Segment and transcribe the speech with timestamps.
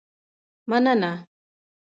[0.69, 1.11] مننه